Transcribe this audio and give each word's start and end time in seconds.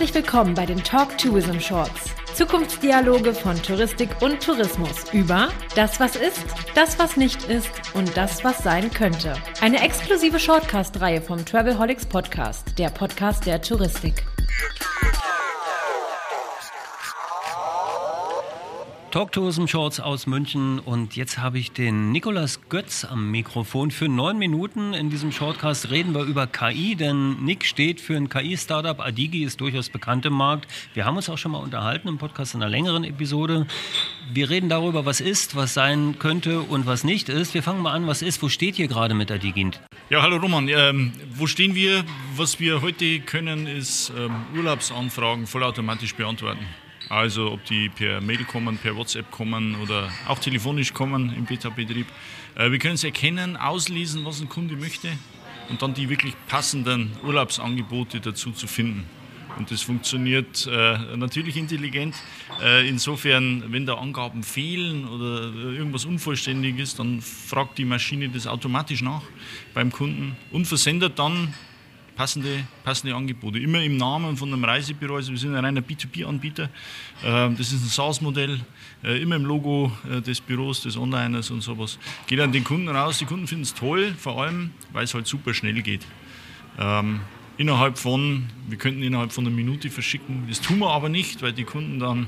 Herzlich 0.00 0.24
willkommen 0.24 0.54
bei 0.54 0.64
den 0.64 0.82
Talk 0.82 1.18
Tourism 1.18 1.58
Shorts. 1.58 2.14
Zukunftsdialoge 2.34 3.34
von 3.34 3.62
Touristik 3.62 4.08
und 4.22 4.42
Tourismus 4.42 5.12
über 5.12 5.50
das, 5.76 6.00
was 6.00 6.16
ist, 6.16 6.42
das, 6.74 6.98
was 6.98 7.18
nicht 7.18 7.44
ist 7.50 7.68
und 7.92 8.16
das, 8.16 8.42
was 8.42 8.64
sein 8.64 8.90
könnte. 8.90 9.34
Eine 9.60 9.82
exklusive 9.84 10.38
Shortcast-Reihe 10.38 11.20
vom 11.20 11.44
Travelholics 11.44 12.06
Podcast, 12.06 12.78
der 12.78 12.88
Podcast 12.88 13.44
der 13.44 13.60
Touristik. 13.60 14.24
Talktourism 19.10 19.66
Shorts 19.66 19.98
aus 19.98 20.28
München 20.28 20.78
und 20.78 21.16
jetzt 21.16 21.38
habe 21.38 21.58
ich 21.58 21.72
den 21.72 22.12
Nikolas 22.12 22.60
Götz 22.68 23.04
am 23.04 23.32
Mikrofon. 23.32 23.90
Für 23.90 24.08
neun 24.08 24.38
Minuten 24.38 24.94
in 24.94 25.10
diesem 25.10 25.32
Shortcast 25.32 25.90
reden 25.90 26.14
wir 26.14 26.22
über 26.22 26.46
KI, 26.46 26.94
denn 26.94 27.42
Nick 27.42 27.64
steht 27.64 28.00
für 28.00 28.16
ein 28.16 28.28
KI-Startup. 28.28 29.00
Adigi 29.00 29.42
ist 29.42 29.60
durchaus 29.60 29.88
bekannt 29.88 30.26
im 30.26 30.34
Markt. 30.34 30.68
Wir 30.94 31.06
haben 31.06 31.16
uns 31.16 31.28
auch 31.28 31.38
schon 31.38 31.50
mal 31.50 31.58
unterhalten 31.58 32.06
im 32.06 32.18
Podcast 32.18 32.54
in 32.54 32.62
einer 32.62 32.70
längeren 32.70 33.02
Episode. 33.02 33.66
Wir 34.32 34.48
reden 34.48 34.68
darüber, 34.68 35.04
was 35.04 35.20
ist, 35.20 35.56
was 35.56 35.74
sein 35.74 36.20
könnte 36.20 36.60
und 36.60 36.86
was 36.86 37.02
nicht 37.02 37.28
ist. 37.28 37.52
Wir 37.52 37.64
fangen 37.64 37.82
mal 37.82 37.92
an, 37.92 38.06
was 38.06 38.22
ist. 38.22 38.40
Wo 38.44 38.48
steht 38.48 38.78
ihr 38.78 38.86
gerade 38.86 39.14
mit 39.14 39.32
Adigi? 39.32 39.72
Ja, 40.08 40.22
hallo 40.22 40.36
Roman. 40.36 40.68
Ähm, 40.68 41.12
wo 41.34 41.48
stehen 41.48 41.74
wir? 41.74 42.04
Was 42.36 42.60
wir 42.60 42.80
heute 42.80 43.18
können, 43.18 43.66
ist 43.66 44.12
ähm, 44.16 44.36
Urlaubsanfragen 44.54 45.48
vollautomatisch 45.48 46.14
beantworten. 46.14 46.64
Also 47.10 47.50
ob 47.50 47.64
die 47.64 47.88
per 47.88 48.20
Mail 48.20 48.44
kommen, 48.44 48.78
per 48.78 48.94
WhatsApp 48.94 49.32
kommen 49.32 49.74
oder 49.82 50.08
auch 50.28 50.38
telefonisch 50.38 50.94
kommen 50.94 51.34
im 51.36 51.44
Beta-Betrieb. 51.44 52.06
Äh, 52.54 52.70
wir 52.70 52.78
können 52.78 52.94
es 52.94 53.02
erkennen, 53.02 53.56
auslesen, 53.56 54.24
was 54.24 54.40
ein 54.40 54.48
Kunde 54.48 54.76
möchte 54.76 55.08
und 55.68 55.82
dann 55.82 55.92
die 55.92 56.08
wirklich 56.08 56.34
passenden 56.46 57.10
Urlaubsangebote 57.24 58.20
dazu 58.20 58.52
zu 58.52 58.68
finden. 58.68 59.06
Und 59.58 59.72
das 59.72 59.82
funktioniert 59.82 60.68
äh, 60.70 61.16
natürlich 61.16 61.56
intelligent. 61.56 62.14
Äh, 62.62 62.88
insofern, 62.88 63.64
wenn 63.72 63.86
da 63.86 63.94
Angaben 63.94 64.44
fehlen 64.44 65.08
oder 65.08 65.52
irgendwas 65.52 66.04
unvollständig 66.04 66.78
ist, 66.78 67.00
dann 67.00 67.20
fragt 67.20 67.78
die 67.78 67.84
Maschine 67.84 68.28
das 68.28 68.46
automatisch 68.46 69.02
nach 69.02 69.22
beim 69.74 69.90
Kunden 69.90 70.36
und 70.52 70.66
versendet 70.66 71.18
dann 71.18 71.54
passende, 72.20 72.64
passende 72.84 73.16
Angebote. 73.16 73.58
Immer 73.58 73.82
im 73.82 73.96
Namen 73.96 74.36
von 74.36 74.52
einem 74.52 74.62
Reisebüro. 74.62 75.16
Also 75.16 75.32
wir 75.32 75.38
sind 75.38 75.54
ein 75.54 75.64
reiner 75.64 75.80
B2B-Anbieter. 75.80 76.68
Ähm, 77.24 77.56
das 77.56 77.72
ist 77.72 77.82
ein 77.82 77.88
SaaS-Modell. 77.88 78.60
Äh, 79.02 79.22
immer 79.22 79.36
im 79.36 79.46
Logo 79.46 79.90
äh, 80.06 80.20
des 80.20 80.38
Büros, 80.42 80.82
des 80.82 80.98
Onliners 80.98 81.50
und 81.50 81.62
sowas. 81.62 81.98
Geht 82.26 82.40
an 82.40 82.52
den 82.52 82.62
Kunden 82.62 82.88
raus. 82.90 83.16
Die 83.16 83.24
Kunden 83.24 83.46
finden 83.46 83.62
es 83.62 83.72
toll, 83.72 84.14
vor 84.18 84.42
allem, 84.42 84.72
weil 84.92 85.04
es 85.04 85.14
halt 85.14 85.26
super 85.26 85.54
schnell 85.54 85.80
geht. 85.80 86.06
Ähm, 86.78 87.20
innerhalb 87.56 87.96
von, 87.96 88.50
wir 88.68 88.76
könnten 88.76 89.02
innerhalb 89.02 89.32
von 89.32 89.46
einer 89.46 89.56
Minute 89.56 89.88
verschicken. 89.88 90.44
Das 90.46 90.60
tun 90.60 90.80
wir 90.80 90.90
aber 90.90 91.08
nicht, 91.08 91.40
weil 91.40 91.54
die 91.54 91.64
Kunden 91.64 92.00
dann 92.00 92.26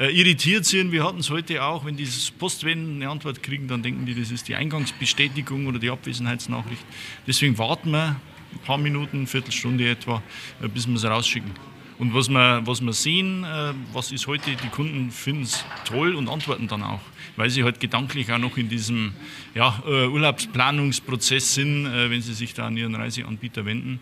äh, 0.00 0.10
irritiert 0.18 0.64
sind. 0.64 0.90
Wir 0.90 1.04
hatten 1.04 1.20
es 1.20 1.30
heute 1.30 1.62
auch, 1.62 1.84
wenn 1.84 1.96
dieses 1.96 2.32
Postwenden 2.32 2.96
eine 2.96 3.08
Antwort 3.08 3.44
kriegen, 3.44 3.68
dann 3.68 3.84
denken 3.84 4.04
die, 4.04 4.16
das 4.16 4.32
ist 4.32 4.48
die 4.48 4.56
Eingangsbestätigung 4.56 5.68
oder 5.68 5.78
die 5.78 5.90
Abwesenheitsnachricht. 5.90 6.84
Deswegen 7.24 7.56
warten 7.56 7.92
wir 7.92 8.16
ein 8.52 8.58
paar 8.64 8.78
Minuten, 8.78 9.26
Viertelstunde 9.26 9.90
etwa, 9.90 10.22
äh, 10.62 10.68
bis 10.68 10.86
wir 10.86 10.96
es 10.96 11.04
rausschicken. 11.04 11.50
Und 11.98 12.14
was 12.14 12.28
wir, 12.28 12.62
was 12.64 12.80
wir 12.80 12.92
sehen, 12.92 13.44
äh, 13.44 13.72
was 13.92 14.12
ist 14.12 14.26
heute, 14.26 14.50
die 14.50 14.68
Kunden 14.68 15.10
finden 15.10 15.42
es 15.42 15.64
toll 15.84 16.14
und 16.14 16.28
antworten 16.28 16.68
dann 16.68 16.82
auch, 16.82 17.00
weil 17.36 17.50
sie 17.50 17.64
halt 17.64 17.80
gedanklich 17.80 18.32
auch 18.32 18.38
noch 18.38 18.56
in 18.56 18.68
diesem 18.68 19.12
ja, 19.54 19.82
äh, 19.86 20.06
Urlaubsplanungsprozess 20.06 21.54
sind, 21.54 21.84
wenn 21.84 22.22
sie 22.22 22.34
sich 22.34 22.54
da 22.54 22.66
an 22.66 22.76
ihren 22.76 22.94
Reiseanbieter 22.94 23.64
wenden. 23.64 24.00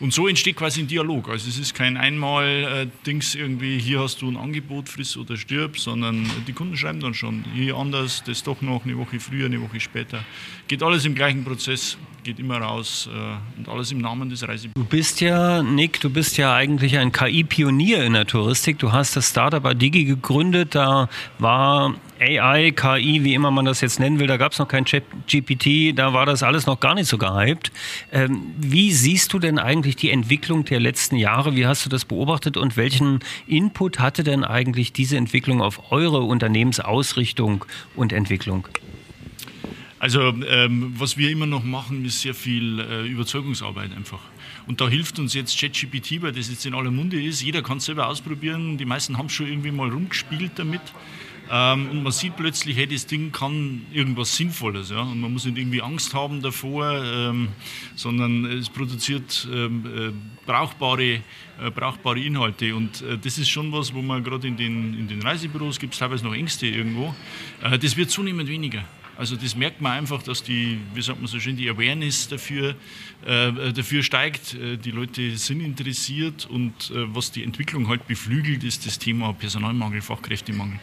Und 0.00 0.12
so 0.12 0.28
entsteht 0.28 0.56
quasi 0.56 0.80
ein 0.80 0.88
Dialog. 0.88 1.28
Also 1.28 1.48
es 1.48 1.58
ist 1.58 1.74
kein 1.74 1.96
Einmal-Dings 1.96 3.34
irgendwie, 3.34 3.78
hier 3.78 4.00
hast 4.00 4.22
du 4.22 4.30
ein 4.30 4.36
Angebot, 4.36 4.88
friss 4.88 5.16
oder 5.16 5.36
stirb, 5.36 5.78
sondern 5.78 6.28
die 6.46 6.52
Kunden 6.52 6.76
schreiben 6.76 7.00
dann 7.00 7.14
schon, 7.14 7.44
hier 7.54 7.76
anders, 7.76 8.22
das 8.24 8.42
doch 8.42 8.60
noch 8.62 8.84
eine 8.84 8.96
Woche 8.98 9.20
früher, 9.20 9.46
eine 9.46 9.60
Woche 9.60 9.80
später. 9.80 10.24
Geht 10.68 10.82
alles 10.82 11.04
im 11.04 11.14
gleichen 11.14 11.44
Prozess, 11.44 11.98
geht 12.22 12.38
immer 12.38 12.58
raus 12.58 13.08
äh, 13.12 13.58
und 13.58 13.68
alles 13.68 13.92
im 13.92 13.98
Namen 13.98 14.30
des 14.30 14.46
Reisebüros. 14.46 14.74
Du 14.74 14.84
bist 14.84 15.20
ja, 15.20 15.62
Nick, 15.62 16.00
du 16.00 16.10
bist 16.10 16.36
ja 16.36 16.54
eigentlich 16.54 16.96
ein 16.98 17.12
KI-Pionier 17.12 18.04
in 18.04 18.14
der 18.14 18.26
Touristik. 18.26 18.78
Du 18.78 18.92
hast 18.92 19.16
das 19.16 19.30
Startup 19.30 19.64
Adigi 19.64 20.04
gegründet, 20.04 20.74
da 20.74 21.08
war 21.38 21.94
AI, 22.20 22.70
KI, 22.70 23.24
wie 23.24 23.34
immer 23.34 23.50
man 23.50 23.64
das 23.64 23.80
jetzt 23.80 23.98
nennen 23.98 24.20
will, 24.20 24.28
da 24.28 24.36
gab 24.36 24.52
es 24.52 24.58
noch 24.58 24.68
kein 24.68 24.84
GPT, 24.84 25.98
da 25.98 26.12
war 26.12 26.24
das 26.24 26.42
alles 26.42 26.66
noch 26.66 26.78
gar 26.78 26.94
nicht 26.94 27.08
so 27.08 27.18
gehypt. 27.18 27.72
Ähm, 28.12 28.54
wie 28.58 28.92
siehst 28.92 29.32
du 29.32 29.38
denn 29.38 29.58
eigentlich 29.58 29.81
die 29.82 30.10
Entwicklung 30.10 30.64
der 30.64 30.80
letzten 30.80 31.16
Jahre? 31.16 31.54
Wie 31.56 31.66
hast 31.66 31.84
du 31.84 31.90
das 31.90 32.04
beobachtet 32.04 32.56
und 32.56 32.76
welchen 32.76 33.20
Input 33.46 33.98
hatte 33.98 34.24
denn 34.24 34.44
eigentlich 34.44 34.92
diese 34.92 35.16
Entwicklung 35.16 35.60
auf 35.60 35.92
eure 35.92 36.20
Unternehmensausrichtung 36.22 37.64
und 37.94 38.12
Entwicklung? 38.12 38.68
Also 39.98 40.34
ähm, 40.48 40.94
was 40.96 41.16
wir 41.16 41.30
immer 41.30 41.46
noch 41.46 41.62
machen, 41.62 42.04
ist 42.04 42.22
sehr 42.22 42.34
viel 42.34 42.80
äh, 42.80 43.06
Überzeugungsarbeit 43.06 43.94
einfach. 43.94 44.18
Und 44.66 44.80
da 44.80 44.88
hilft 44.88 45.18
uns 45.18 45.34
jetzt 45.34 45.58
ChatGPT, 45.58 46.22
weil 46.22 46.32
das 46.32 46.48
jetzt 46.48 46.66
in 46.66 46.74
aller 46.74 46.90
Munde 46.90 47.22
ist. 47.22 47.40
Jeder 47.40 47.62
kann 47.62 47.78
es 47.78 47.84
selber 47.84 48.08
ausprobieren. 48.08 48.78
Die 48.78 48.84
meisten 48.84 49.16
haben 49.16 49.28
schon 49.28 49.46
irgendwie 49.46 49.70
mal 49.70 49.88
rumgespielt 49.90 50.52
damit. 50.56 50.80
Ähm, 51.50 51.90
und 51.90 52.02
man 52.02 52.12
sieht 52.12 52.36
plötzlich, 52.36 52.76
hey, 52.76 52.86
das 52.86 53.06
Ding 53.06 53.32
kann 53.32 53.82
irgendwas 53.92 54.36
Sinnvolles. 54.36 54.90
Ja? 54.90 55.02
Und 55.02 55.20
man 55.20 55.32
muss 55.32 55.44
nicht 55.44 55.58
irgendwie 55.58 55.82
Angst 55.82 56.14
haben 56.14 56.40
davor, 56.40 57.02
ähm, 57.04 57.48
sondern 57.94 58.44
es 58.46 58.68
produziert 58.68 59.46
ähm, 59.52 59.84
äh, 59.86 60.46
brauchbare, 60.46 61.02
äh, 61.04 61.22
brauchbare 61.74 62.20
Inhalte. 62.20 62.74
Und 62.74 63.02
äh, 63.02 63.18
das 63.18 63.38
ist 63.38 63.50
schon 63.50 63.72
was, 63.72 63.92
wo 63.92 64.02
man 64.02 64.22
gerade 64.24 64.48
in 64.48 64.56
den, 64.56 64.98
in 64.98 65.08
den 65.08 65.22
Reisebüros 65.22 65.78
gibt 65.78 65.94
es 65.94 65.98
teilweise 65.98 66.24
noch 66.24 66.34
Ängste 66.34 66.66
irgendwo. 66.66 67.14
Äh, 67.62 67.78
das 67.78 67.96
wird 67.96 68.10
zunehmend 68.10 68.48
weniger. 68.48 68.84
Also 69.18 69.36
das 69.36 69.54
merkt 69.54 69.80
man 69.82 69.92
einfach, 69.92 70.22
dass 70.22 70.42
die, 70.42 70.78
wie 70.94 71.02
sagt 71.02 71.20
man 71.20 71.28
so 71.28 71.38
schön, 71.38 71.56
die 71.56 71.68
Awareness 71.68 72.28
dafür, 72.28 72.74
äh, 73.26 73.72
dafür 73.72 74.02
steigt. 74.02 74.54
Äh, 74.54 74.78
die 74.78 74.90
Leute 74.90 75.36
sind 75.36 75.60
interessiert 75.60 76.46
und 76.46 76.90
äh, 76.90 77.14
was 77.14 77.30
die 77.30 77.44
Entwicklung 77.44 77.88
halt 77.88 78.06
beflügelt, 78.06 78.64
ist 78.64 78.86
das 78.86 78.98
Thema 78.98 79.34
Personalmangel, 79.34 80.00
Fachkräftemangel 80.00 80.80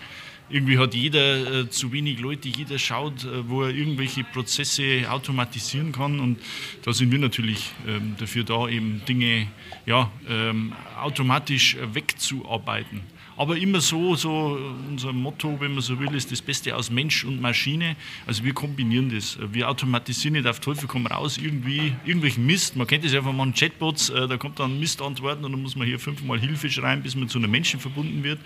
irgendwie 0.49 0.77
hat 0.77 0.93
jeder 0.93 1.61
äh, 1.61 1.69
zu 1.69 1.91
wenig 1.91 2.19
Leute, 2.19 2.49
jeder 2.49 2.79
schaut, 2.79 3.23
äh, 3.23 3.47
wo 3.47 3.63
er 3.63 3.69
irgendwelche 3.69 4.23
Prozesse 4.23 5.05
automatisieren 5.09 5.91
kann 5.91 6.19
und 6.19 6.39
da 6.83 6.93
sind 6.93 7.11
wir 7.11 7.19
natürlich 7.19 7.71
ähm, 7.87 8.15
dafür 8.17 8.43
da, 8.43 8.67
eben 8.67 9.01
Dinge 9.07 9.47
ja, 9.85 10.11
ähm, 10.27 10.73
automatisch 10.99 11.77
wegzuarbeiten. 11.93 13.01
Aber 13.39 13.55
immer 13.55 13.79
so, 13.79 14.16
so 14.16 14.59
unser 14.89 15.13
Motto, 15.13 15.61
wenn 15.61 15.72
man 15.72 15.81
so 15.81 15.97
will, 15.97 16.13
ist 16.13 16.29
das 16.29 16.41
Beste 16.41 16.75
aus 16.75 16.89
Mensch 16.91 17.23
und 17.23 17.39
Maschine. 17.39 17.95
Also 18.27 18.44
wir 18.44 18.53
kombinieren 18.53 19.09
das. 19.16 19.39
Wir 19.53 19.69
automatisieren 19.69 20.33
nicht 20.33 20.45
auf 20.45 20.59
Teufel 20.59 20.89
komm 20.89 21.07
raus 21.07 21.38
irgendwie 21.38 21.95
irgendwelchen 22.03 22.45
Mist. 22.45 22.75
Man 22.75 22.85
kennt 22.85 23.05
das 23.05 23.13
ja 23.13 23.22
von 23.22 23.38
manchen 23.38 23.53
Chatbots, 23.53 24.09
äh, 24.09 24.28
da 24.28 24.35
kommt 24.35 24.59
dann 24.59 24.78
Mist 24.78 25.01
antworten 25.01 25.45
und 25.45 25.53
dann 25.53 25.61
muss 25.61 25.78
man 25.78 25.88
hier 25.88 25.99
fünfmal 25.99 26.38
Hilfe 26.38 26.69
schreiben, 26.69 27.01
bis 27.01 27.16
man 27.16 27.29
zu 27.29 27.38
einem 27.38 27.49
Menschen 27.49 27.79
verbunden 27.79 28.25
wird. 28.25 28.39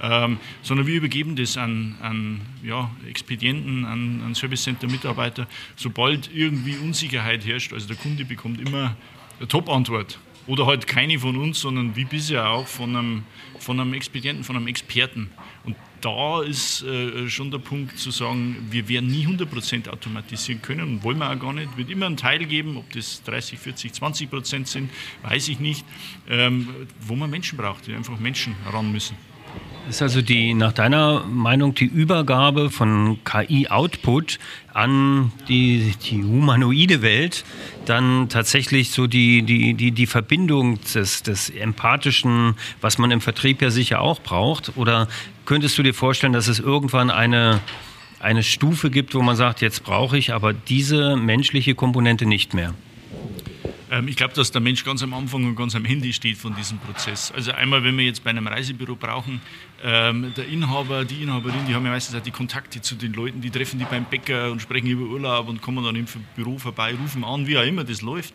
Ähm, 0.00 0.38
sondern 0.62 0.86
wir 0.86 0.94
übergeben 0.94 1.34
das 1.34 1.56
an, 1.56 1.96
an 2.00 2.40
ja, 2.62 2.88
Expedienten, 3.08 3.84
an, 3.84 4.22
an 4.24 4.36
Service 4.36 4.62
Center 4.62 4.86
Mitarbeiter, 4.86 5.48
sobald 5.74 6.30
irgendwie 6.32 6.76
Unsicherheit 6.76 7.44
herrscht. 7.44 7.72
Also 7.72 7.88
der 7.88 7.96
Kunde 7.96 8.24
bekommt 8.24 8.60
immer 8.60 8.94
eine 9.40 9.48
Top-Antwort. 9.48 10.20
Oder 10.50 10.66
halt 10.66 10.88
keine 10.88 11.16
von 11.20 11.36
uns, 11.36 11.60
sondern 11.60 11.94
wie 11.94 12.04
bisher 12.04 12.48
auch 12.48 12.66
von 12.66 12.96
einem, 12.96 13.22
von 13.60 13.78
einem 13.78 13.94
Expedienten, 13.94 14.42
von 14.42 14.56
einem 14.56 14.66
Experten. 14.66 15.30
Und 15.62 15.76
da 16.00 16.42
ist 16.42 16.82
äh, 16.82 17.28
schon 17.28 17.52
der 17.52 17.58
Punkt 17.58 17.96
zu 17.96 18.10
sagen, 18.10 18.56
wir 18.68 18.88
werden 18.88 19.08
nie 19.08 19.24
100% 19.28 19.88
automatisieren 19.88 20.60
können 20.60 20.94
und 20.94 21.04
wollen 21.04 21.18
wir 21.18 21.30
auch 21.30 21.38
gar 21.38 21.52
nicht. 21.52 21.76
Wird 21.76 21.88
immer 21.88 22.06
einen 22.06 22.16
Teil 22.16 22.44
geben, 22.46 22.78
ob 22.78 22.90
das 22.92 23.22
30, 23.22 23.60
40, 23.60 23.92
20% 23.92 24.66
sind, 24.66 24.90
weiß 25.22 25.46
ich 25.50 25.60
nicht, 25.60 25.84
ähm, 26.28 26.66
wo 27.00 27.14
man 27.14 27.30
Menschen 27.30 27.56
braucht, 27.56 27.86
die 27.86 27.94
einfach 27.94 28.18
Menschen 28.18 28.56
ran 28.72 28.90
müssen. 28.90 29.16
Ist 29.90 30.02
also 30.02 30.22
die, 30.22 30.54
nach 30.54 30.72
deiner 30.72 31.24
Meinung, 31.24 31.74
die 31.74 31.84
Übergabe 31.84 32.70
von 32.70 33.18
KI-Output 33.24 34.38
an 34.72 35.32
die, 35.48 35.94
die 36.08 36.22
humanoide 36.22 37.02
Welt 37.02 37.44
dann 37.86 38.28
tatsächlich 38.28 38.92
so 38.92 39.08
die, 39.08 39.42
die, 39.42 39.74
die, 39.74 39.90
die 39.90 40.06
Verbindung 40.06 40.78
des, 40.94 41.24
des 41.24 41.50
Empathischen, 41.50 42.54
was 42.80 42.98
man 42.98 43.10
im 43.10 43.20
Vertrieb 43.20 43.60
ja 43.62 43.70
sicher 43.70 44.00
auch 44.00 44.20
braucht? 44.20 44.76
Oder 44.76 45.08
könntest 45.44 45.76
du 45.76 45.82
dir 45.82 45.92
vorstellen, 45.92 46.34
dass 46.34 46.46
es 46.46 46.60
irgendwann 46.60 47.10
eine, 47.10 47.58
eine 48.20 48.44
Stufe 48.44 48.90
gibt, 48.90 49.16
wo 49.16 49.22
man 49.22 49.34
sagt, 49.34 49.60
jetzt 49.60 49.82
brauche 49.82 50.16
ich 50.16 50.32
aber 50.32 50.52
diese 50.52 51.16
menschliche 51.16 51.74
Komponente 51.74 52.26
nicht 52.26 52.54
mehr? 52.54 52.74
Ähm, 53.90 54.06
ich 54.06 54.16
glaube, 54.16 54.34
dass 54.34 54.52
der 54.52 54.60
Mensch 54.60 54.84
ganz 54.84 55.02
am 55.02 55.12
Anfang 55.12 55.44
und 55.44 55.56
ganz 55.56 55.74
am 55.74 55.84
Ende 55.84 56.12
steht 56.12 56.38
von 56.38 56.54
diesem 56.54 56.78
Prozess. 56.78 57.32
Also 57.32 57.52
einmal, 57.52 57.82
wenn 57.82 57.98
wir 57.98 58.04
jetzt 58.04 58.22
bei 58.22 58.30
einem 58.30 58.46
Reisebüro 58.46 58.94
brauchen, 58.94 59.40
ähm, 59.82 60.32
der 60.36 60.46
Inhaber, 60.46 61.04
die 61.04 61.22
Inhaberin, 61.22 61.66
die 61.66 61.74
haben 61.74 61.84
ja 61.84 61.90
meistens 61.90 62.14
auch 62.14 62.22
die 62.22 62.30
Kontakte 62.30 62.80
zu 62.80 62.94
den 62.94 63.12
Leuten, 63.12 63.40
die 63.40 63.50
treffen 63.50 63.78
die 63.78 63.84
beim 63.84 64.04
Bäcker 64.04 64.52
und 64.52 64.62
sprechen 64.62 64.86
über 64.86 65.06
Urlaub 65.06 65.48
und 65.48 65.60
kommen 65.60 65.84
dann 65.84 65.96
im 65.96 66.06
Büro 66.36 66.58
vorbei, 66.58 66.94
rufen 66.94 67.24
an, 67.24 67.46
wie 67.46 67.58
auch 67.58 67.64
immer 67.64 67.82
das 67.82 68.00
läuft. 68.00 68.34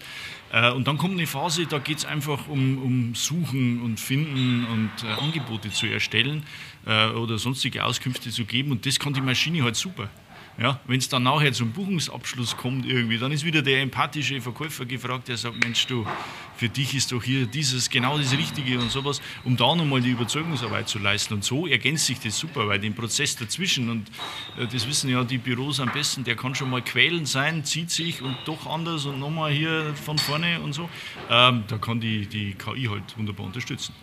Äh, 0.52 0.72
und 0.72 0.88
dann 0.88 0.98
kommt 0.98 1.14
eine 1.14 1.28
Phase, 1.28 1.66
da 1.66 1.80
geht 1.80 2.00
es 2.00 2.06
einfach 2.06 2.48
um, 2.50 2.78
um 2.84 3.16
Suchen 3.16 3.82
und 3.82 4.00
Finden 4.00 4.66
und 4.66 4.92
äh, 5.04 5.22
Angebote 5.22 5.72
zu 5.72 5.86
erstellen 5.88 6.44
äh, 6.86 7.10
oder 7.10 7.38
sonstige 7.38 7.86
Auskünfte 7.86 8.30
zu 8.30 8.44
geben 8.44 8.72
und 8.72 8.86
das 8.86 9.00
kann 9.00 9.14
die 9.14 9.22
Maschine 9.22 9.64
halt 9.64 9.78
super. 9.78 10.10
Ja, 10.58 10.80
Wenn 10.88 11.00
es 11.00 11.10
dann 11.10 11.24
nachher 11.24 11.52
zum 11.52 11.74
Buchungsabschluss 11.74 12.56
kommt 12.56 12.86
irgendwie, 12.86 13.18
dann 13.18 13.34
ist 13.34 13.44
wieder 13.44 13.62
der 13.62 13.82
empathische 13.82 14.40
Verkäufer 14.40 14.86
gefragt, 14.86 15.28
der 15.28 15.36
sagt, 15.36 15.62
Mensch 15.62 15.86
du, 15.86 16.08
für 16.56 16.70
dich 16.70 16.96
ist 16.96 17.12
doch 17.12 17.22
hier 17.22 17.46
dieses 17.46 17.90
genau 17.90 18.18
das 18.18 18.32
Richtige 18.32 18.80
und 18.80 18.90
sowas, 18.90 19.22
um 19.44 19.58
da 19.58 19.76
nochmal 19.76 20.00
die 20.00 20.12
Überzeugungsarbeit 20.12 20.88
zu 20.88 20.98
leisten. 21.00 21.34
Und 21.34 21.44
so 21.44 21.68
ergänzt 21.68 22.06
sich 22.06 22.22
das 22.22 22.40
super, 22.40 22.70
weil 22.70 22.80
den 22.80 22.96
Prozess 22.96 23.36
dazwischen, 23.36 23.90
und 23.90 24.10
äh, 24.58 24.66
das 24.66 24.88
wissen 24.88 25.10
ja 25.10 25.26
die 25.26 25.40
Büros 25.40 25.82
am 25.82 25.92
besten, 25.92 26.24
der 26.24 26.38
kann 26.38 26.56
schon 26.56 26.70
mal 26.70 26.82
quälend 26.82 27.28
sein, 27.28 27.66
zieht 27.66 27.92
sich 27.92 28.22
und 28.22 28.38
doch 28.46 28.66
anders 28.66 29.06
und 29.06 29.20
nochmal 29.20 29.52
hier 29.52 29.94
von 30.06 30.18
vorne 30.18 30.62
und 30.62 30.72
so. 30.72 30.90
Ähm, 31.30 31.66
da 31.68 31.78
kann 31.78 32.00
die, 32.00 32.28
die 32.28 32.54
KI 32.54 32.86
halt 32.86 33.18
wunderbar 33.18 33.46
unterstützen. 33.46 33.94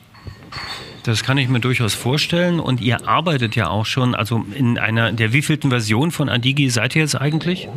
Das 1.04 1.25
kann 1.25 1.37
ich 1.37 1.49
mir 1.49 1.58
durchaus 1.58 1.94
vorstellen. 1.94 2.60
Und 2.60 2.81
ihr 2.81 3.08
arbeitet 3.08 3.56
ja 3.56 3.69
auch 3.69 3.87
schon, 3.87 4.14
also 4.14 4.46
in 4.54 4.78
einer 4.78 5.10
der 5.10 5.32
wievielten 5.32 5.70
Version 5.70 6.12
von 6.12 6.28
Adigi 6.28 6.70
seid 6.70 6.94
ihr 6.94 7.02
jetzt 7.02 7.16
eigentlich? 7.16 7.69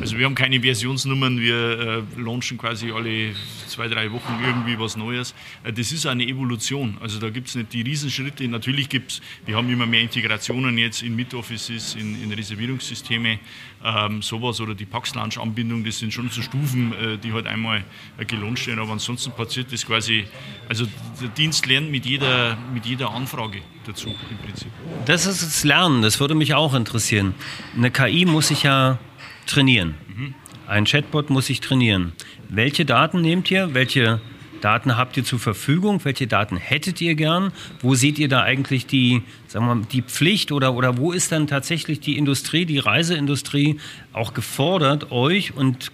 Also 0.00 0.16
wir 0.16 0.24
haben 0.24 0.34
keine 0.34 0.60
Versionsnummern, 0.62 1.40
wir 1.40 2.06
äh, 2.16 2.20
launchen 2.20 2.56
quasi 2.56 2.90
alle 2.90 3.34
zwei, 3.66 3.88
drei 3.88 4.10
Wochen 4.12 4.32
irgendwie 4.42 4.78
was 4.78 4.96
Neues. 4.96 5.34
Äh, 5.62 5.74
das 5.74 5.92
ist 5.92 6.06
eine 6.06 6.24
Evolution. 6.24 6.96
Also 7.02 7.18
da 7.18 7.28
gibt 7.28 7.48
es 7.48 7.54
nicht 7.54 7.72
die 7.74 7.82
Riesenschritte. 7.82 8.48
Natürlich 8.48 8.88
gibt 8.88 9.12
es, 9.12 9.20
wir 9.44 9.56
haben 9.56 9.68
immer 9.68 9.86
mehr 9.86 10.00
Integrationen 10.00 10.78
jetzt 10.78 11.02
in 11.02 11.14
Mid-Offices, 11.16 11.96
in, 11.96 12.22
in 12.22 12.32
Reservierungssysteme, 12.32 13.40
ähm, 13.84 14.22
sowas 14.22 14.60
oder 14.60 14.74
die 14.74 14.84
Pax-Lounge-Anbindung, 14.84 15.84
das 15.84 15.98
sind 15.98 16.12
schon 16.12 16.28
so 16.28 16.42
Stufen, 16.42 16.92
äh, 16.92 17.18
die 17.18 17.32
halt 17.32 17.46
einmal 17.46 17.84
äh, 18.18 18.24
gelauncht 18.24 18.66
werden. 18.66 18.80
Aber 18.80 18.92
ansonsten 18.92 19.32
passiert 19.32 19.72
das 19.72 19.86
quasi, 19.86 20.24
also 20.68 20.86
der 21.20 21.28
Dienst 21.28 21.66
lernt 21.66 21.90
mit 21.90 22.04
jeder, 22.20 22.56
mit 22.72 22.86
jeder 22.86 23.10
Anfrage 23.10 23.60
dazu 23.86 24.08
im 24.08 24.38
Prinzip. 24.44 24.68
Das 25.06 25.26
ist 25.26 25.42
das 25.42 25.64
Lernen, 25.64 26.02
das 26.02 26.20
würde 26.20 26.34
mich 26.34 26.54
auch 26.54 26.74
interessieren. 26.74 27.34
Eine 27.76 27.90
KI 27.90 28.24
muss 28.24 28.48
sich 28.48 28.62
ja 28.62 28.98
trainieren. 29.46 29.94
Mhm. 30.14 30.34
Ein 30.66 30.84
Chatbot 30.84 31.30
muss 31.30 31.46
sich 31.46 31.60
trainieren. 31.60 32.12
Welche 32.48 32.84
Daten 32.84 33.20
nehmt 33.20 33.50
ihr? 33.50 33.74
Welche 33.74 34.20
Daten 34.60 34.96
habt 34.96 35.16
ihr 35.16 35.24
zur 35.24 35.38
Verfügung? 35.38 36.04
Welche 36.04 36.26
Daten 36.26 36.56
hättet 36.56 37.00
ihr 37.00 37.14
gern? 37.14 37.52
Wo 37.80 37.94
seht 37.94 38.18
ihr 38.18 38.28
da 38.28 38.42
eigentlich 38.42 38.86
die, 38.86 39.22
sagen 39.48 39.66
wir 39.66 39.74
mal, 39.74 39.86
die 39.90 40.02
Pflicht 40.02 40.52
oder, 40.52 40.74
oder 40.74 40.96
wo 40.98 41.12
ist 41.12 41.32
dann 41.32 41.46
tatsächlich 41.46 42.00
die 42.00 42.18
Industrie, 42.18 42.66
die 42.66 42.78
Reiseindustrie 42.78 43.80
auch 44.12 44.34
gefordert, 44.34 45.10
euch 45.10 45.56
und 45.56 45.90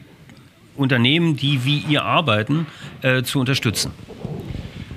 Unternehmen, 0.74 1.36
die 1.36 1.64
wie 1.64 1.78
ihr 1.78 2.04
arbeiten, 2.04 2.66
äh, 3.02 3.22
zu 3.22 3.40
unterstützen? 3.40 3.92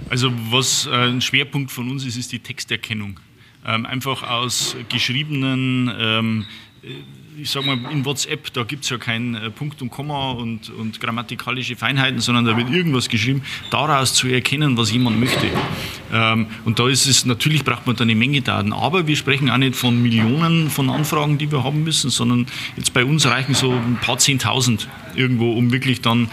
Also 0.10 0.32
was 0.52 0.88
äh, 0.88 0.92
ein 0.92 1.22
Schwerpunkt 1.22 1.72
von 1.72 1.90
uns 1.90 2.06
ist, 2.06 2.18
ist 2.18 2.32
die 2.32 2.40
Texterkennung. 2.40 3.20
Ähm, 3.66 3.86
einfach 3.86 4.24
aus 4.24 4.76
geschriebenen 4.90 5.92
ähm, 6.00 6.46
ich 7.42 7.50
sage 7.50 7.68
mal, 7.68 7.92
in 7.92 8.04
WhatsApp, 8.06 8.52
da 8.54 8.64
gibt 8.64 8.84
es 8.84 8.90
ja 8.90 8.98
kein 8.98 9.36
äh, 9.36 9.50
Punkt 9.50 9.82
und 9.82 9.90
Komma 9.90 10.32
und, 10.32 10.70
und 10.72 11.00
grammatikalische 11.00 11.76
Feinheiten, 11.76 12.20
sondern 12.20 12.46
da 12.46 12.58
wird 12.58 12.70
irgendwas 12.70 13.08
geschrieben, 13.08 13.44
daraus 13.70 14.14
zu 14.14 14.28
erkennen, 14.28 14.78
was 14.78 14.92
jemand 14.92 15.20
möchte. 15.20 15.48
Ähm, 16.12 16.48
und 16.66 16.80
da 16.80 16.90
ist 16.90 17.06
es, 17.06 17.26
natürlich 17.26 17.64
braucht 17.64 17.88
man 17.88 17.96
da 17.96 18.04
eine 18.04 18.16
Menge 18.16 18.42
Daten, 18.42 18.74
aber 18.74 19.08
wir 19.08 19.16
sprechen 19.16 19.50
auch 19.50 19.58
nicht 19.58 19.76
von 19.76 20.02
Millionen 20.02 20.70
von 20.70 20.90
Anfragen, 20.90 21.38
die 21.38 21.52
wir 21.52 21.64
haben 21.64 21.84
müssen, 21.84 22.10
sondern 22.10 22.48
jetzt 22.76 22.94
bei 22.94 23.06
uns 23.06 23.26
reichen 23.26 23.54
so 23.54 23.72
ein 23.72 23.98
paar 24.02 24.18
Zehntausend 24.18 24.88
irgendwo, 25.16 25.54
um 25.54 25.72
wirklich 25.72 26.02
dann 26.02 26.30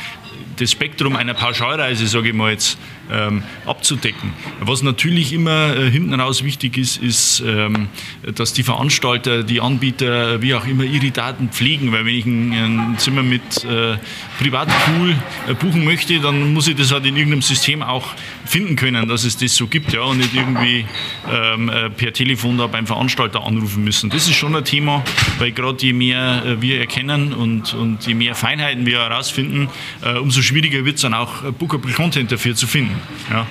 das 0.57 0.73
Spektrum 0.73 1.17
einer 1.17 1.35
Pauschalreise, 1.35 2.07
sage 2.07 2.31
ich 2.31 2.35
mal 2.35 2.51
jetzt, 2.51 2.79
ähm, 3.11 3.43
abzudecken. 3.67 4.33
Was 4.61 4.83
natürlich 4.83 5.33
immer 5.33 5.77
äh, 5.77 5.91
hinten 5.91 6.15
raus 6.15 6.45
wichtig 6.45 6.79
ist, 6.79 7.03
ist, 7.03 7.43
ähm, 7.47 7.89
dass 8.35 8.53
die 8.53 8.63
Veranstalter, 8.63 9.43
die 9.43 9.61
Anbieter, 9.61 10.43
wie 10.43 10.55
auch 10.55 10.67
immer, 10.67 10.85
ihre 10.85 11.11
Daten 11.11 11.49
pflegen, 11.51 11.93
weil 11.93 12.05
wenn 12.05 12.15
ich 12.15 12.27
ein, 12.27 12.53
ein 12.53 12.99
Zimmer 12.99 13.23
mit 13.23 13.65
äh, 13.65 13.97
Privatpool 14.39 15.15
äh, 15.49 15.55
buchen 15.55 15.85
möchte, 15.85 16.21
dann 16.21 16.53
muss 16.53 16.69
ich 16.69 16.77
das 16.77 16.93
halt 16.93 17.07
in 17.07 17.17
irgendeinem 17.17 17.43
System 17.43 17.83
auch 17.83 18.15
finden 18.45 18.77
können, 18.77 19.09
dass 19.09 19.25
es 19.25 19.37
das 19.37 19.55
so 19.55 19.67
gibt 19.67 19.93
ja, 19.93 20.03
und 20.03 20.19
nicht 20.19 20.35
irgendwie 20.35 20.85
ähm, 21.31 21.69
äh, 21.69 21.91
per 21.91 22.13
Telefon 22.13 22.59
da 22.59 22.67
beim 22.67 22.87
Veranstalter 22.87 23.45
anrufen 23.45 23.85
müssen. 23.85 24.11
Das 24.11 24.29
ist 24.29 24.37
schon 24.37 24.55
ein 24.55 24.65
Thema, 24.65 25.05
weil 25.39 25.53
gerade 25.53 25.85
je 25.85 25.93
mehr 25.93 26.43
äh, 26.45 26.63
wir 26.63 26.81
erkennen 26.81 27.33
und, 27.33 27.75
und 27.75 28.07
je 28.07 28.15
mehr 28.15 28.35
Feinheiten 28.35 28.87
wir 28.87 29.01
herausfinden, 29.01 29.69
äh, 30.03 30.19
umso 30.19 30.43
schwieriger 30.43 30.85
wird 30.85 30.97
es 30.97 31.03
dann 31.03 31.15
auch, 31.15 31.43
Bookable 31.59 31.93
Content 31.93 32.33
dafür 32.33 32.55
zu 32.55 32.67
finden. 32.67 32.96
Ja. 33.31 33.47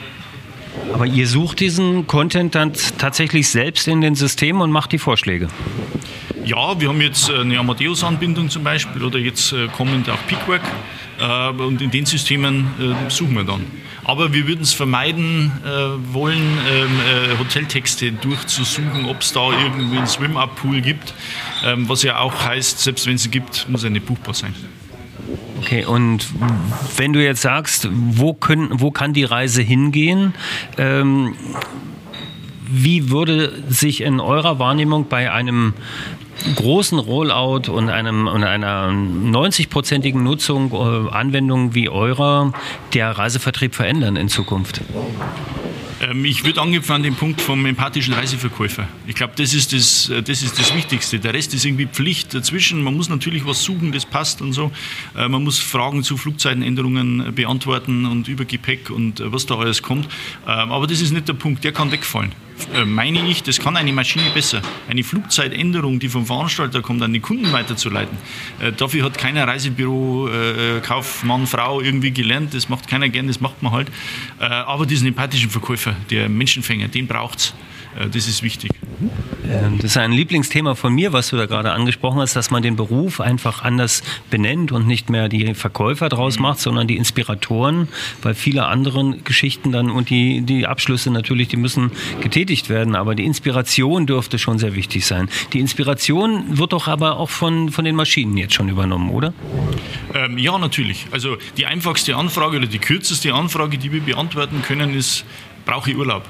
Aber 0.93 1.05
ihr 1.05 1.27
sucht 1.27 1.59
diesen 1.59 2.07
Content 2.07 2.55
dann 2.55 2.73
tatsächlich 2.97 3.49
selbst 3.49 3.87
in 3.87 4.01
den 4.01 4.15
Systemen 4.15 4.61
und 4.61 4.71
macht 4.71 4.91
die 4.91 4.97
Vorschläge? 4.97 5.47
Ja, 6.45 6.79
wir 6.79 6.89
haben 6.89 7.01
jetzt 7.01 7.29
äh, 7.29 7.39
eine 7.39 7.57
Amadeus-Anbindung 7.57 8.49
zum 8.49 8.63
Beispiel 8.63 9.03
oder 9.03 9.17
jetzt 9.17 9.51
äh, 9.51 9.67
kommend 9.67 10.09
auch 10.09 10.19
Pickwork 10.27 10.61
äh, 11.19 11.49
und 11.49 11.81
in 11.81 11.89
den 11.89 12.05
Systemen 12.05 12.67
suchen 13.07 13.33
wir 13.33 13.43
dann. 13.43 13.65
Aber 14.03 14.31
wir 14.31 14.47
würden 14.47 14.61
es 14.61 14.71
vermeiden 14.71 15.51
wollen, 16.13 16.59
ähm, 16.69 17.39
Hoteltexte 17.39 18.11
durchzusuchen, 18.11 19.05
ob 19.05 19.21
es 19.21 19.33
da 19.33 19.49
irgendwie 19.49 19.97
einen 19.97 20.05
Swim-Up-Pool 20.05 20.81
gibt, 20.81 21.15
ähm, 21.65 21.89
was 21.89 22.03
ja 22.03 22.19
auch 22.19 22.45
heißt, 22.45 22.81
selbst 22.81 23.07
wenn 23.07 23.15
es 23.15 23.31
gibt, 23.31 23.67
muss 23.67 23.83
er 23.83 23.89
nicht 23.89 24.05
buchbar 24.05 24.35
sein. 24.35 24.53
Okay, 25.59 25.85
und 25.85 26.27
wenn 26.97 27.13
du 27.13 27.23
jetzt 27.23 27.41
sagst, 27.41 27.87
wo, 27.91 28.33
können, 28.33 28.69
wo 28.81 28.91
kann 28.91 29.13
die 29.13 29.23
Reise 29.23 29.61
hingehen? 29.61 30.33
Ähm, 30.77 31.35
wie 32.67 33.09
würde 33.09 33.63
sich 33.69 34.01
in 34.01 34.19
eurer 34.19 34.59
Wahrnehmung 34.59 35.07
bei 35.07 35.31
einem 35.31 35.73
großen 36.55 36.99
Rollout 36.99 37.71
und, 37.71 37.89
einem, 37.89 38.27
und 38.27 38.43
einer 38.43 38.89
90-prozentigen 38.89 40.21
Nutzung 40.21 40.71
äh, 40.73 41.09
Anwendungen 41.11 41.73
wie 41.73 41.89
eurer 41.89 42.51
der 42.93 43.11
Reisevertrieb 43.11 43.75
verändern 43.75 44.15
in 44.15 44.29
Zukunft? 44.29 44.81
Ähm, 46.09 46.25
ich 46.25 46.43
würde 46.43 46.61
angeben 46.61 46.85
an 46.89 47.03
den 47.03 47.15
Punkt 47.15 47.41
vom 47.41 47.65
empathischen 47.65 48.13
Reiseverkäufer. 48.13 48.87
Ich 49.07 49.15
glaube, 49.15 49.33
das, 49.35 49.53
ist 49.53 49.73
das, 49.73 50.09
äh, 50.09 50.21
das 50.21 50.41
ist 50.41 50.59
das 50.59 50.75
Wichtigste. 50.75 51.19
Der 51.19 51.33
Rest 51.33 51.53
ist 51.53 51.65
irgendwie 51.65 51.87
Pflicht 51.87 52.33
dazwischen. 52.33 52.83
Man 52.83 52.95
muss 52.95 53.09
natürlich 53.09 53.45
was 53.45 53.63
suchen, 53.63 53.91
das 53.91 54.05
passt 54.05 54.41
und 54.41 54.53
so. 54.53 54.71
Äh, 55.15 55.27
man 55.27 55.43
muss 55.43 55.59
Fragen 55.59 56.03
zu 56.03 56.17
Flugzeitenänderungen 56.17 57.27
äh, 57.27 57.31
beantworten 57.31 58.05
und 58.05 58.27
über 58.27 58.45
Gepäck 58.45 58.89
und 58.89 59.21
was 59.23 59.45
da 59.45 59.55
alles 59.55 59.81
kommt. 59.81 60.05
Ähm, 60.47 60.71
aber 60.71 60.87
das 60.87 61.01
ist 61.01 61.11
nicht 61.11 61.27
der 61.27 61.33
Punkt, 61.33 61.63
der 61.63 61.71
kann 61.71 61.91
wegfallen. 61.91 62.33
Äh, 62.73 62.85
meine 62.85 63.27
ich, 63.29 63.43
das 63.43 63.59
kann 63.59 63.75
eine 63.75 63.91
Maschine 63.93 64.29
besser. 64.33 64.61
Eine 64.87 65.03
Flugzeitänderung, 65.03 65.99
die 65.99 66.09
vom 66.09 66.25
Veranstalter 66.25 66.81
kommt, 66.81 67.01
an 67.01 67.13
den 67.13 67.21
Kunden 67.21 67.51
weiterzuleiten. 67.51 68.17
Äh, 68.59 68.71
dafür 68.71 69.05
hat 69.05 69.17
keiner 69.17 69.47
Reisebüro, 69.47 70.29
äh, 70.29 70.79
Kaufmann, 70.81 71.47
Frau 71.47 71.81
irgendwie 71.81 72.11
gelernt. 72.11 72.53
Das 72.53 72.69
macht 72.69 72.87
keiner 72.87 73.09
gern, 73.09 73.27
das 73.27 73.41
macht 73.41 73.61
man 73.61 73.71
halt. 73.71 73.91
aber 74.39 74.85
diesen 74.85 75.07
empathischen 75.07 75.49
Verkäufer, 75.49 75.95
der 76.09 76.29
Menschenfänger, 76.29 76.87
den 76.87 77.07
braucht 77.07 77.39
es. 77.39 77.53
das 78.11 78.27
ist 78.27 78.43
wichtig. 78.43 78.71
Ähm, 79.49 79.77
das 79.77 79.91
ist 79.91 79.97
ein 79.97 80.11
Lieblingsthema 80.11 80.75
von 80.75 80.93
mir, 80.93 81.13
was 81.13 81.29
du 81.29 81.37
da 81.37 81.45
gerade 81.45 81.71
angesprochen 81.71 82.19
hast, 82.19 82.35
dass 82.35 82.51
man 82.51 82.63
den 82.63 82.75
Beruf 82.75 83.21
einfach 83.21 83.63
anders 83.63 84.03
benennt 84.29 84.71
und 84.71 84.87
nicht 84.87 85.09
mehr 85.09 85.29
die 85.29 85.53
Verkäufer 85.53 86.09
draus 86.09 86.37
mhm. 86.37 86.43
macht, 86.43 86.59
sondern 86.59 86.87
die 86.87 86.97
Inspiratoren, 86.97 87.87
weil 88.21 88.33
viele 88.33 88.65
andere 88.65 89.17
Geschichten 89.23 89.71
dann 89.71 89.89
und 89.89 90.09
die, 90.09 90.41
die 90.41 90.65
Abschlüsse 90.65 91.11
natürlich, 91.11 91.47
die 91.47 91.57
müssen 91.57 91.91
getätigt 92.21 92.44
werden, 92.69 92.95
aber 92.95 93.15
die 93.15 93.25
Inspiration 93.25 94.05
dürfte 94.05 94.39
schon 94.39 94.59
sehr 94.59 94.75
wichtig 94.75 95.05
sein. 95.05 95.29
Die 95.53 95.59
Inspiration 95.59 96.57
wird 96.57 96.73
doch 96.73 96.87
aber 96.87 97.17
auch 97.17 97.29
von, 97.29 97.69
von 97.69 97.85
den 97.85 97.95
Maschinen 97.95 98.37
jetzt 98.37 98.53
schon 98.53 98.69
übernommen, 98.69 99.09
oder? 99.09 99.33
Ähm, 100.13 100.37
ja, 100.37 100.57
natürlich. 100.57 101.07
Also 101.11 101.37
die 101.57 101.65
einfachste 101.65 102.15
Anfrage 102.15 102.57
oder 102.57 102.67
die 102.67 102.79
kürzeste 102.79 103.33
Anfrage, 103.33 103.77
die 103.77 103.91
wir 103.91 104.01
beantworten 104.01 104.61
können, 104.61 104.93
ist, 104.95 105.25
brauche 105.65 105.91
ich 105.91 105.97
Urlaub? 105.97 106.23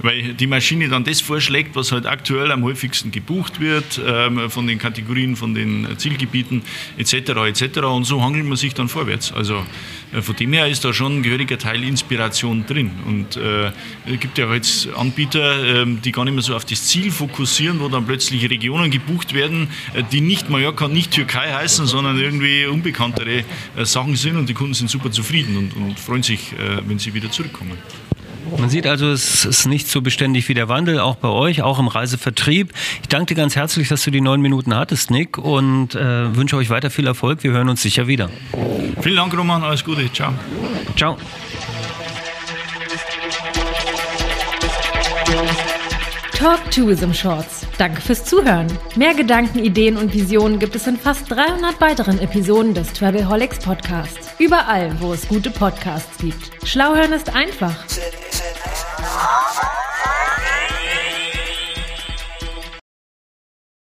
Weil 0.00 0.34
die 0.34 0.46
Maschine 0.46 0.88
dann 0.88 1.04
das 1.04 1.20
vorschlägt, 1.20 1.76
was 1.76 1.92
halt 1.92 2.06
aktuell 2.06 2.50
am 2.52 2.62
häufigsten 2.64 3.10
gebucht 3.10 3.60
wird, 3.60 4.00
ähm, 4.04 4.50
von 4.50 4.66
den 4.66 4.78
Kategorien, 4.78 5.36
von 5.36 5.54
den 5.54 5.86
Zielgebieten 5.98 6.62
etc. 6.96 7.14
etc. 7.46 7.78
Und 7.80 8.04
so 8.04 8.22
hangelt 8.22 8.46
man 8.46 8.56
sich 8.56 8.74
dann 8.74 8.88
vorwärts. 8.88 9.32
Also 9.32 9.64
äh, 10.12 10.22
von 10.22 10.36
dem 10.36 10.52
her 10.52 10.68
ist 10.68 10.84
da 10.84 10.92
schon 10.92 11.18
ein 11.18 11.22
gehöriger 11.22 11.58
Teil 11.58 11.82
Inspiration 11.84 12.66
drin. 12.66 12.90
Und 13.06 13.36
äh, 13.36 13.66
es 14.06 14.20
gibt 14.20 14.38
ja 14.38 14.52
jetzt 14.52 14.88
Anbieter, 14.94 15.82
äh, 15.82 15.86
die 15.86 16.12
gar 16.12 16.24
nicht 16.24 16.34
mehr 16.34 16.42
so 16.42 16.54
auf 16.54 16.64
das 16.64 16.86
Ziel 16.86 17.10
fokussieren, 17.10 17.80
wo 17.80 17.88
dann 17.88 18.06
plötzlich 18.06 18.48
Regionen 18.48 18.90
gebucht 18.90 19.34
werden, 19.34 19.68
äh, 19.94 20.02
die 20.10 20.20
nicht 20.20 20.50
Mallorca, 20.50 20.88
nicht 20.88 21.12
Türkei 21.12 21.52
heißen, 21.52 21.86
sondern 21.86 22.18
irgendwie 22.18 22.66
unbekanntere 22.66 23.44
äh, 23.76 23.84
Sachen 23.84 24.16
sind 24.16 24.36
und 24.36 24.48
die 24.48 24.54
Kunden 24.54 24.74
sind 24.74 24.90
super 24.90 25.10
zufrieden 25.10 25.56
und, 25.56 25.74
und 25.76 25.98
freuen 25.98 26.22
sich, 26.22 26.52
äh, 26.52 26.82
wenn 26.86 26.98
sie 26.98 27.14
wieder 27.14 27.30
zurückkommen. 27.30 27.78
Man 28.58 28.70
sieht 28.70 28.86
also, 28.86 29.10
es 29.10 29.44
ist 29.44 29.66
nicht 29.66 29.88
so 29.88 30.00
beständig 30.02 30.48
wie 30.48 30.54
der 30.54 30.68
Wandel, 30.68 30.98
auch 31.00 31.16
bei 31.16 31.28
euch, 31.28 31.62
auch 31.62 31.78
im 31.78 31.88
Reisevertrieb. 31.88 32.72
Ich 33.02 33.08
danke 33.08 33.34
dir 33.34 33.40
ganz 33.40 33.56
herzlich, 33.56 33.88
dass 33.88 34.04
du 34.04 34.10
die 34.10 34.20
neun 34.20 34.40
Minuten 34.40 34.74
hattest, 34.74 35.10
Nick, 35.10 35.38
und 35.38 35.94
äh, 35.94 36.36
wünsche 36.36 36.56
euch 36.56 36.70
weiter 36.70 36.90
viel 36.90 37.06
Erfolg. 37.06 37.42
Wir 37.42 37.52
hören 37.52 37.68
uns 37.68 37.82
sicher 37.82 38.06
wieder. 38.06 38.30
Vielen 39.00 39.16
Dank, 39.16 39.36
Roman. 39.36 39.62
Alles 39.62 39.84
Gute. 39.84 40.12
Ciao. 40.12 40.34
Ciao. 40.96 41.16
Talk 46.38 46.70
Tourism 46.70 47.12
Shorts. 47.12 47.66
Danke 47.78 48.00
fürs 48.00 48.24
Zuhören. 48.24 48.66
Mehr 48.96 49.14
Gedanken, 49.14 49.60
Ideen 49.60 49.96
und 49.96 50.12
Visionen 50.12 50.58
gibt 50.58 50.76
es 50.76 50.86
in 50.86 50.96
fast 50.96 51.30
300 51.30 51.80
weiteren 51.80 52.18
Episoden 52.18 52.74
des 52.74 52.92
Travelholics 52.92 53.60
Podcasts. 53.60 54.28
Überall, 54.38 54.94
wo 55.00 55.12
es 55.12 55.26
gute 55.26 55.50
Podcasts 55.50 56.18
gibt. 56.18 56.50
Schlauhören 56.66 57.12
ist 57.12 57.34
einfach. 57.34 57.74